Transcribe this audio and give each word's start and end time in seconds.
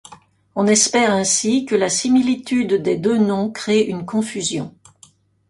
On 0.55 0.65
espère 0.65 1.13
ainsi 1.13 1.67
que 1.67 1.75
la 1.75 1.87
similitude 1.87 2.73
des 2.73 2.97
deux 2.97 3.19
noms 3.19 3.51
crée 3.51 3.83
une 3.83 4.03
confusion. 4.03 4.73